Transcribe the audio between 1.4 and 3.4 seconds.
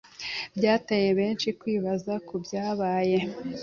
kwibaza kubyabaye